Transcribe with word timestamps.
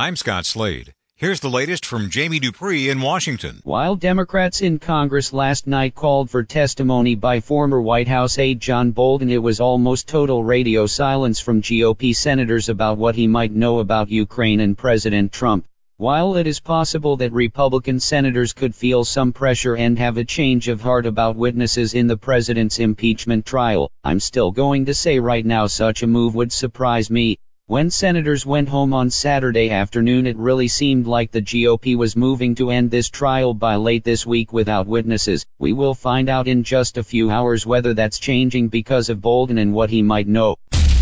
I'm 0.00 0.14
Scott 0.14 0.46
Slade. 0.46 0.94
Here's 1.16 1.40
the 1.40 1.50
latest 1.50 1.84
from 1.84 2.08
Jamie 2.08 2.38
Dupree 2.38 2.88
in 2.88 3.00
Washington. 3.00 3.60
While 3.64 3.96
Democrats 3.96 4.60
in 4.60 4.78
Congress 4.78 5.32
last 5.32 5.66
night 5.66 5.96
called 5.96 6.30
for 6.30 6.44
testimony 6.44 7.16
by 7.16 7.40
former 7.40 7.82
White 7.82 8.06
House 8.06 8.38
aide 8.38 8.60
John 8.60 8.92
Bolton, 8.92 9.28
it 9.28 9.42
was 9.42 9.58
almost 9.58 10.06
total 10.06 10.44
radio 10.44 10.86
silence 10.86 11.40
from 11.40 11.62
GOP 11.62 12.14
senators 12.14 12.68
about 12.68 12.96
what 12.96 13.16
he 13.16 13.26
might 13.26 13.50
know 13.50 13.80
about 13.80 14.08
Ukraine 14.08 14.60
and 14.60 14.78
President 14.78 15.32
Trump. 15.32 15.66
While 15.96 16.36
it 16.36 16.46
is 16.46 16.60
possible 16.60 17.16
that 17.16 17.32
Republican 17.32 17.98
senators 17.98 18.52
could 18.52 18.76
feel 18.76 19.04
some 19.04 19.32
pressure 19.32 19.74
and 19.76 19.98
have 19.98 20.16
a 20.16 20.24
change 20.24 20.68
of 20.68 20.80
heart 20.80 21.06
about 21.06 21.34
witnesses 21.34 21.94
in 21.94 22.06
the 22.06 22.16
president's 22.16 22.78
impeachment 22.78 23.44
trial, 23.44 23.90
I'm 24.04 24.20
still 24.20 24.52
going 24.52 24.84
to 24.84 24.94
say 24.94 25.18
right 25.18 25.44
now 25.44 25.66
such 25.66 26.04
a 26.04 26.06
move 26.06 26.36
would 26.36 26.52
surprise 26.52 27.10
me. 27.10 27.40
When 27.68 27.90
senators 27.90 28.46
went 28.46 28.70
home 28.70 28.94
on 28.94 29.10
Saturday 29.10 29.68
afternoon 29.68 30.26
it 30.26 30.38
really 30.38 30.68
seemed 30.68 31.06
like 31.06 31.32
the 31.32 31.42
GOP 31.42 31.96
was 31.98 32.16
moving 32.16 32.54
to 32.54 32.70
end 32.70 32.90
this 32.90 33.10
trial 33.10 33.52
by 33.52 33.76
late 33.76 34.04
this 34.04 34.24
week 34.24 34.54
without 34.54 34.86
witnesses. 34.86 35.44
We 35.58 35.74
will 35.74 35.92
find 35.92 36.30
out 36.30 36.48
in 36.48 36.64
just 36.64 36.96
a 36.96 37.02
few 37.02 37.30
hours 37.30 37.66
whether 37.66 37.92
that's 37.92 38.18
changing 38.18 38.68
because 38.68 39.10
of 39.10 39.20
Bolton 39.20 39.58
and 39.58 39.74
what 39.74 39.90
he 39.90 40.00
might 40.00 40.26
know. 40.26 40.56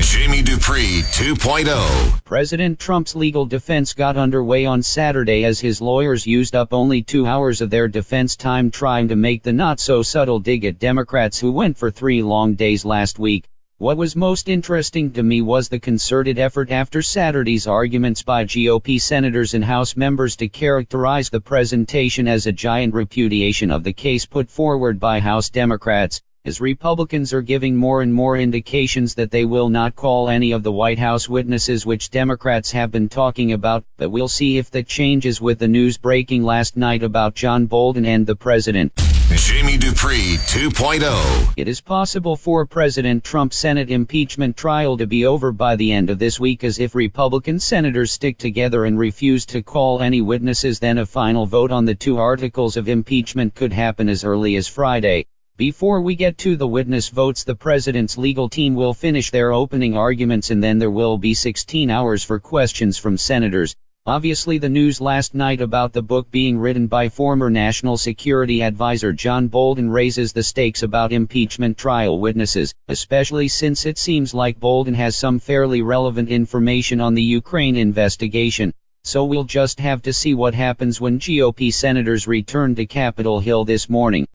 Jamie 0.00 0.42
Dupree 0.42 1.02
2.0. 1.12 2.24
President 2.24 2.80
Trump's 2.80 3.14
legal 3.14 3.46
defense 3.46 3.94
got 3.94 4.16
underway 4.16 4.66
on 4.66 4.82
Saturday 4.82 5.44
as 5.44 5.60
his 5.60 5.80
lawyers 5.80 6.26
used 6.26 6.56
up 6.56 6.72
only 6.72 7.02
two 7.02 7.24
hours 7.24 7.60
of 7.60 7.70
their 7.70 7.86
defense 7.86 8.34
time 8.34 8.72
trying 8.72 9.06
to 9.06 9.14
make 9.14 9.44
the 9.44 9.52
not 9.52 9.78
so 9.78 10.02
subtle 10.02 10.40
dig 10.40 10.64
at 10.64 10.80
Democrats 10.80 11.38
who 11.38 11.52
went 11.52 11.78
for 11.78 11.92
three 11.92 12.20
long 12.20 12.54
days 12.54 12.84
last 12.84 13.16
week. 13.16 13.44
What 13.80 13.96
was 13.96 14.16
most 14.16 14.48
interesting 14.48 15.12
to 15.12 15.22
me 15.22 15.40
was 15.40 15.68
the 15.68 15.78
concerted 15.78 16.36
effort 16.36 16.72
after 16.72 17.00
Saturday's 17.00 17.68
arguments 17.68 18.24
by 18.24 18.44
GOP 18.44 19.00
senators 19.00 19.54
and 19.54 19.64
House 19.64 19.96
members 19.96 20.34
to 20.38 20.48
characterize 20.48 21.30
the 21.30 21.40
presentation 21.40 22.26
as 22.26 22.48
a 22.48 22.52
giant 22.52 22.92
repudiation 22.92 23.70
of 23.70 23.84
the 23.84 23.92
case 23.92 24.26
put 24.26 24.50
forward 24.50 24.98
by 24.98 25.20
House 25.20 25.50
Democrats, 25.50 26.20
as 26.44 26.60
Republicans 26.60 27.32
are 27.32 27.40
giving 27.40 27.76
more 27.76 28.02
and 28.02 28.12
more 28.12 28.36
indications 28.36 29.14
that 29.14 29.30
they 29.30 29.44
will 29.44 29.68
not 29.68 29.94
call 29.94 30.28
any 30.28 30.50
of 30.50 30.64
the 30.64 30.72
White 30.72 30.98
House 30.98 31.28
witnesses 31.28 31.86
which 31.86 32.10
Democrats 32.10 32.72
have 32.72 32.90
been 32.90 33.08
talking 33.08 33.52
about, 33.52 33.84
but 33.96 34.10
we'll 34.10 34.26
see 34.26 34.58
if 34.58 34.72
that 34.72 34.88
changes 34.88 35.40
with 35.40 35.60
the 35.60 35.68
news 35.68 35.98
breaking 35.98 36.42
last 36.42 36.76
night 36.76 37.04
about 37.04 37.36
John 37.36 37.66
Bolton 37.66 38.06
and 38.06 38.26
the 38.26 38.34
president. 38.34 38.92
Jamie 39.40 39.78
Dupree 39.78 40.36
2.0. 40.48 41.52
It 41.56 41.68
is 41.68 41.80
possible 41.80 42.34
for 42.34 42.66
President 42.66 43.22
Trump's 43.22 43.56
Senate 43.56 43.88
impeachment 43.88 44.56
trial 44.56 44.96
to 44.96 45.06
be 45.06 45.26
over 45.26 45.52
by 45.52 45.76
the 45.76 45.92
end 45.92 46.10
of 46.10 46.18
this 46.18 46.40
week 46.40 46.64
as 46.64 46.80
if 46.80 46.94
Republican 46.94 47.60
senators 47.60 48.10
stick 48.10 48.36
together 48.36 48.84
and 48.84 48.98
refuse 48.98 49.46
to 49.46 49.62
call 49.62 50.02
any 50.02 50.20
witnesses 50.20 50.80
then 50.80 50.98
a 50.98 51.06
final 51.06 51.46
vote 51.46 51.70
on 51.70 51.84
the 51.84 51.94
two 51.94 52.18
articles 52.18 52.76
of 52.76 52.88
impeachment 52.88 53.54
could 53.54 53.72
happen 53.72 54.08
as 54.08 54.24
early 54.24 54.56
as 54.56 54.66
Friday. 54.66 55.26
Before 55.56 56.00
we 56.00 56.16
get 56.16 56.38
to 56.38 56.56
the 56.56 56.66
witness 56.66 57.08
votes 57.08 57.44
the 57.44 57.54
president's 57.54 58.18
legal 58.18 58.48
team 58.48 58.74
will 58.74 58.92
finish 58.92 59.30
their 59.30 59.52
opening 59.52 59.96
arguments 59.96 60.50
and 60.50 60.62
then 60.62 60.78
there 60.78 60.90
will 60.90 61.16
be 61.16 61.34
16 61.34 61.90
hours 61.90 62.24
for 62.24 62.40
questions 62.40 62.98
from 62.98 63.16
senators. 63.16 63.76
Obviously 64.06 64.56
the 64.56 64.70
news 64.70 65.00
last 65.02 65.34
night 65.34 65.60
about 65.60 65.92
the 65.92 66.00
book 66.00 66.30
being 66.30 66.58
written 66.58 66.86
by 66.86 67.10
former 67.10 67.50
National 67.50 67.98
Security 67.98 68.62
Advisor 68.62 69.12
John 69.12 69.48
Bolton 69.48 69.90
raises 69.90 70.32
the 70.32 70.42
stakes 70.42 70.82
about 70.82 71.12
impeachment 71.12 71.76
trial 71.76 72.18
witnesses, 72.18 72.74
especially 72.88 73.48
since 73.48 73.84
it 73.84 73.98
seems 73.98 74.32
like 74.32 74.58
Bolton 74.58 74.94
has 74.94 75.14
some 75.14 75.38
fairly 75.38 75.82
relevant 75.82 76.30
information 76.30 77.02
on 77.02 77.12
the 77.12 77.22
Ukraine 77.22 77.76
investigation. 77.76 78.72
So 79.04 79.24
we'll 79.24 79.44
just 79.44 79.78
have 79.80 80.02
to 80.02 80.12
see 80.12 80.34
what 80.34 80.54
happens 80.54 81.00
when 81.00 81.20
GOP 81.20 81.72
senators 81.72 82.26
return 82.26 82.74
to 82.76 82.86
Capitol 82.86 83.40
Hill 83.40 83.64
this 83.64 83.88
morning. 83.88 84.26